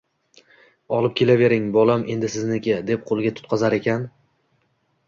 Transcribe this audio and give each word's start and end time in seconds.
Olib 0.99 1.13
ketavering, 1.19 1.67
bolam 1.77 2.07
endi 2.15 2.33
sizniki, 2.37 2.75
deb 2.89 3.05
qo‘liga 3.13 3.35
tutqazar 3.41 3.79
ekan 3.83 4.11